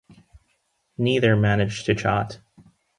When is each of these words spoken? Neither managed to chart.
Neither 0.97 1.35
managed 1.35 1.85
to 1.85 1.93
chart. 1.93 2.39